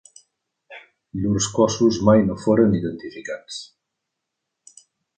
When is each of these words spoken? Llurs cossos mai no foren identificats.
Llurs 1.25 1.49
cossos 1.59 2.01
mai 2.09 2.25
no 2.31 2.39
foren 2.47 2.75
identificats. 2.81 3.63